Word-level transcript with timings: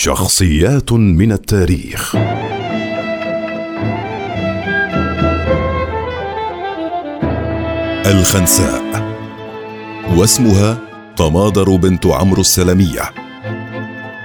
شخصيات 0.00 0.92
من 0.92 1.32
التاريخ. 1.32 2.16
الخنساء 8.06 8.82
واسمها 10.16 10.78
طماضر 11.16 11.76
بنت 11.76 12.06
عمرو 12.06 12.40
السلمية. 12.40 13.02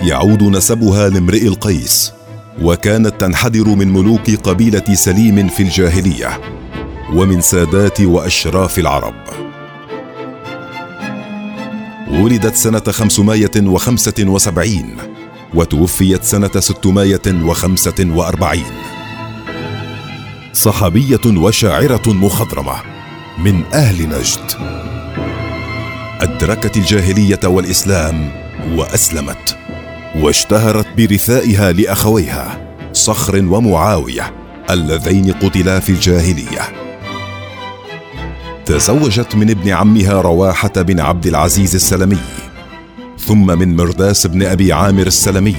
يعود 0.00 0.42
نسبها 0.42 1.08
لامرئ 1.08 1.46
القيس 1.46 2.12
وكانت 2.62 3.20
تنحدر 3.20 3.68
من 3.68 3.92
ملوك 3.92 4.30
قبيلة 4.30 4.94
سليم 4.94 5.48
في 5.48 5.62
الجاهلية 5.62 6.40
ومن 7.14 7.40
سادات 7.40 8.00
وأشراف 8.00 8.78
العرب. 8.78 9.14
ولدت 12.10 12.54
سنة 12.54 12.82
575 12.90 15.17
وتوفيت 15.54 16.24
سنة 16.24 16.50
645 16.58 18.62
صحابية 20.52 21.20
وشاعرة 21.26 22.02
مخضرمة 22.06 22.74
من 23.38 23.62
أهل 23.74 24.08
نجد. 24.08 24.52
أدركت 26.20 26.76
الجاهلية 26.76 27.40
والإسلام 27.44 28.30
وأسلمت 28.76 29.56
واشتهرت 30.16 30.86
برثائها 30.96 31.72
لأخويها 31.72 32.60
صخر 32.92 33.36
ومعاوية 33.36 34.32
اللذين 34.70 35.32
قتلا 35.32 35.80
في 35.80 35.90
الجاهلية. 35.90 36.60
تزوجت 38.66 39.34
من 39.34 39.50
ابن 39.50 39.70
عمها 39.70 40.20
رواحة 40.20 40.72
بن 40.76 41.00
عبد 41.00 41.26
العزيز 41.26 41.74
السلمي. 41.74 42.18
ثم 43.28 43.58
من 43.58 43.76
مرداس 43.76 44.26
بن 44.26 44.42
أبي 44.42 44.72
عامر 44.72 45.06
السلمي 45.06 45.56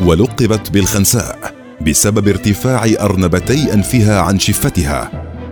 ولقبت 0.00 0.70
بالخنساء 0.70 1.54
بسبب 1.80 2.28
ارتفاع 2.28 2.86
أرنبتي 3.00 3.74
أنفها 3.74 4.20
عن 4.20 4.38
شفتها 4.38 5.10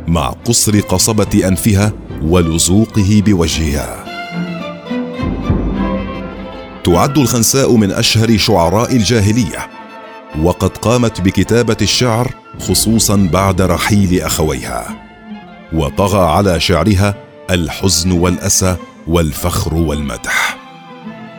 مع 0.08 0.28
قصر 0.28 0.80
قصبة 0.80 1.48
أنفها 1.48 1.92
ولزوقه 2.22 3.22
بوجهها. 3.26 4.04
تعد 6.84 7.18
الخنساء 7.18 7.76
من 7.76 7.92
أشهر 7.92 8.36
شعراء 8.36 8.96
الجاهلية 8.96 9.70
وقد 10.42 10.76
قامت 10.76 11.20
بكتابة 11.20 11.76
الشعر 11.82 12.34
خصوصا 12.60 13.28
بعد 13.32 13.62
رحيل 13.62 14.20
أخويها 14.20 15.06
وطغى 15.72 16.28
على 16.30 16.60
شعرها 16.60 17.14
الحزن 17.50 18.12
والأسى 18.12 18.76
والفخر 19.06 19.74
والمدح. 19.74 20.55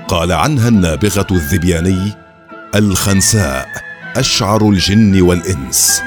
قال 0.08 0.32
عنها 0.32 0.68
النابغة 0.68 1.28
الذبياني 1.32 2.12
الخنساء 2.76 3.68
أشعر 4.16 4.70
الجن 4.70 5.22
والإنس. 5.22 6.02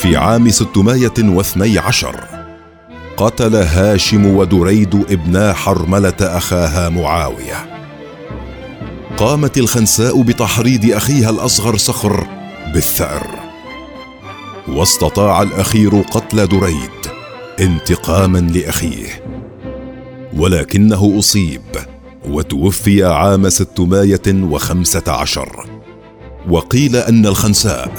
في 0.00 0.16
عام 0.16 0.50
612 0.50 2.20
قتل 3.16 3.56
هاشم 3.56 4.26
ودريد 4.26 4.94
ابنا 4.94 5.52
حرملة 5.52 6.14
أخاها 6.20 6.88
معاوية. 6.88 7.86
قامت 9.16 9.58
الخنساء 9.58 10.22
بتحريض 10.22 10.92
أخيها 10.94 11.30
الأصغر 11.30 11.76
صخر 11.76 12.26
بالثأر. 12.74 13.26
واستطاع 14.68 15.42
الأخير 15.42 16.00
قتل 16.00 16.48
دريد 16.48 16.90
انتقاما 17.60 18.38
لأخيه. 18.38 19.31
ولكنه 20.36 21.18
أصيب 21.18 21.62
وتوفي 22.28 23.04
عام 23.04 23.48
615 23.48 25.66
وقيل 26.48 26.96
أن 26.96 27.26
الخنساء 27.26 27.90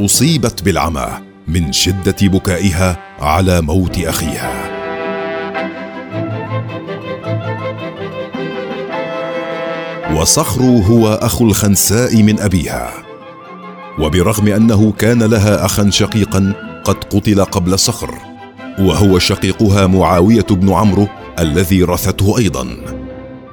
أصيبت 0.00 0.62
بالعمى 0.62 1.08
من 1.48 1.72
شدة 1.72 2.16
بكائها 2.22 2.98
على 3.20 3.60
موت 3.60 3.98
أخيها. 3.98 4.68
وصخر 10.14 10.62
هو 10.62 11.14
اخو 11.14 11.44
الخنساء 11.44 12.22
من 12.22 12.40
أبيها. 12.40 12.92
وبرغم 13.98 14.48
أنه 14.48 14.92
كان 14.92 15.22
لها 15.22 15.64
أخا 15.64 15.90
شقيقا 15.90 16.52
قد 16.84 17.04
قتل 17.04 17.44
قبل 17.44 17.78
صخر. 17.78 18.27
وهو 18.80 19.18
شقيقها 19.18 19.86
معاوية 19.86 20.46
بن 20.50 20.72
عمرو 20.72 21.06
الذي 21.38 21.82
رثته 21.82 22.38
أيضا. 22.38 22.66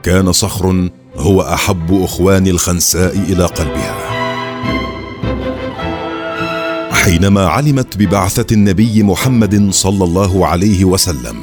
كان 0.04 0.32
صخر 0.32 0.90
هو 1.18 1.42
أحب 1.42 2.04
أخوان 2.04 2.48
الخنساء 2.48 3.16
إلى 3.30 3.46
قلبها. 3.46 3.96
حينما 6.92 7.48
علمت 7.48 7.98
ببعثة 7.98 8.46
النبي 8.52 9.04
محمد 9.04 9.72
صلى 9.72 10.04
الله 10.04 10.48
عليه 10.48 10.86
وسلم 10.86 11.38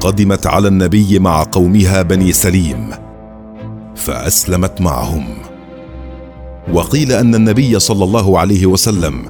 قدمت 0.00 0.46
على 0.46 0.68
النبي 0.68 1.18
مع 1.18 1.42
قومها 1.52 2.02
بني 2.02 2.32
سليم 2.32 2.90
فأسلمت 3.96 4.80
معهم. 4.80 5.24
وقيل 6.72 7.12
أن 7.12 7.34
النبي 7.34 7.78
صلى 7.78 8.04
الله 8.04 8.38
عليه 8.38 8.66
وسلم 8.66 9.22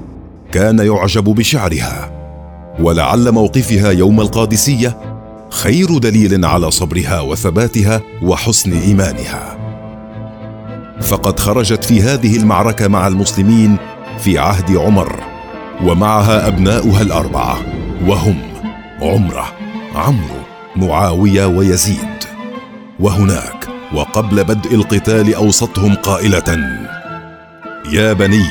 كان 0.52 0.78
يعجب 0.78 1.24
بشعرها 1.24 2.19
ولعل 2.78 3.30
موقفها 3.32 3.90
يوم 3.90 4.20
القادسية 4.20 4.96
خير 5.50 5.98
دليل 5.98 6.44
على 6.44 6.70
صبرها 6.70 7.20
وثباتها 7.20 8.00
وحسن 8.22 8.72
إيمانها. 8.72 9.56
فقد 11.00 11.40
خرجت 11.40 11.84
في 11.84 12.02
هذه 12.02 12.36
المعركة 12.36 12.88
مع 12.88 13.06
المسلمين 13.06 13.76
في 14.18 14.38
عهد 14.38 14.76
عمر 14.76 15.20
ومعها 15.84 16.46
أبناؤها 16.46 17.02
الأربعة 17.02 17.58
وهم 18.06 18.38
عمرة 19.02 19.46
عمرو 19.94 20.40
معاوية 20.76 21.46
ويزيد. 21.46 22.20
وهناك 23.00 23.68
وقبل 23.94 24.44
بدء 24.44 24.74
القتال 24.74 25.34
اوصتهم 25.34 25.94
قائلة 25.94 26.78
يا 27.92 28.12
بني 28.12 28.46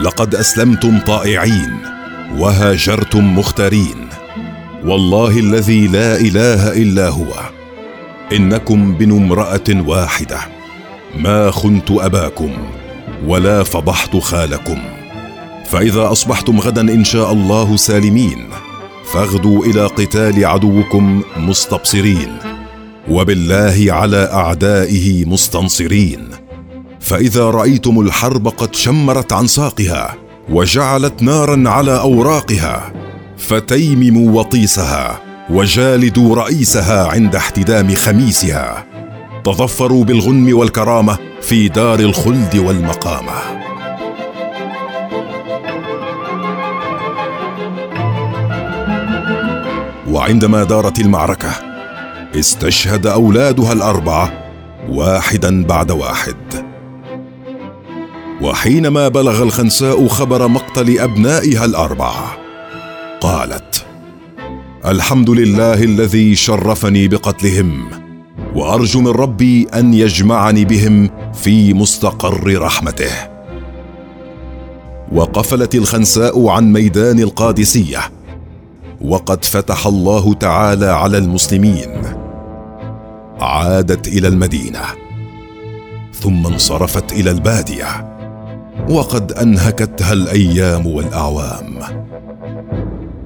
لقد 0.00 0.34
أسلمتم 0.34 0.98
طائعين 0.98 1.87
وهاجرتم 2.36 3.38
مختارين. 3.38 4.08
والله 4.84 5.38
الذي 5.38 5.86
لا 5.86 6.20
إله 6.20 6.72
إلا 6.72 7.08
هو. 7.08 7.32
إنكم 8.32 8.94
بنو 8.94 9.16
امراه 9.16 9.68
واحدة. 9.86 10.38
ما 11.16 11.50
خنت 11.50 11.90
أباكم 11.90 12.50
ولا 13.26 13.62
فضحت 13.62 14.16
خالكم. 14.16 14.78
فإذا 15.66 16.12
أصبحتم 16.12 16.60
غدا 16.60 16.80
إن 16.80 17.04
شاء 17.04 17.32
الله 17.32 17.76
سالمين. 17.76 18.38
فاغدوا 19.12 19.64
إلى 19.64 19.86
قتال 19.86 20.44
عدوكم 20.44 21.22
مستبصرين. 21.36 22.28
وبالله 23.08 23.86
على 23.92 24.30
أعدائه 24.32 25.24
مستنصرين. 25.24 26.28
فإذا 27.00 27.50
رأيتم 27.50 28.00
الحرب 28.00 28.48
قد 28.48 28.74
شمرت 28.74 29.32
عن 29.32 29.46
ساقها 29.46 30.14
وجعلت 30.50 31.22
نارا 31.22 31.70
على 31.70 32.00
أوراقها 32.00 32.92
فتيمموا 33.38 34.40
وطيسها 34.40 35.20
وجالدوا 35.50 36.36
رئيسها 36.36 37.06
عند 37.06 37.36
احتدام 37.36 37.94
خميسها. 37.94 38.86
تظفروا 39.44 40.04
بالغنم 40.04 40.58
والكرامة 40.58 41.18
في 41.40 41.68
دار 41.68 42.00
الخلد 42.00 42.56
والمقامة. 42.56 43.32
وعندما 50.10 50.64
دارت 50.64 51.00
المعركة 51.00 51.50
استشهد 52.38 53.06
أولادها 53.06 53.72
الأربعة 53.72 54.32
واحدا 54.88 55.64
بعد 55.64 55.90
واحد. 55.90 56.67
وحينما 58.42 59.08
بلغ 59.08 59.42
الخنساء 59.42 60.08
خبر 60.08 60.48
مقتل 60.48 60.98
أبنائها 60.98 61.64
الأربعة 61.64 62.36
قالت 63.20 63.84
الحمد 64.86 65.30
لله 65.30 65.84
الذي 65.84 66.34
شرفني 66.34 67.08
بقتلهم 67.08 67.90
وأرجو 68.54 69.00
من 69.00 69.08
ربي 69.08 69.66
أن 69.74 69.94
يجمعني 69.94 70.64
بهم 70.64 71.10
في 71.34 71.74
مستقر 71.74 72.62
رحمته. 72.62 73.10
وقفلت 75.12 75.74
الخنساء 75.74 76.48
عن 76.48 76.72
ميدان 76.72 77.18
القادسية 77.20 77.98
وقد 79.00 79.44
فتح 79.44 79.86
الله 79.86 80.34
تعالى 80.34 80.86
على 80.86 81.18
المسلمين. 81.18 82.02
عادت 83.40 84.08
إلى 84.08 84.28
المدينة 84.28 84.80
ثم 86.12 86.46
انصرفت 86.46 87.12
إلى 87.12 87.30
البادية. 87.30 88.17
وقد 88.90 89.32
أنهكتها 89.32 90.12
الأيام 90.12 90.86
والأعوام. 90.86 91.78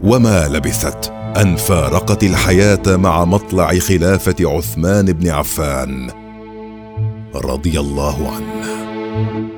وما 0.04 0.48
لبثت 0.48 1.12
أن 1.36 1.56
فارقت 1.56 2.24
الحياة 2.24 2.82
مع 2.96 3.24
مطلع 3.24 3.78
خلافة 3.78 4.36
عثمان 4.40 5.12
بن 5.12 5.28
عفان 5.28 6.10
رضي 7.34 7.80
الله 7.80 8.30
عنه. 8.30 9.51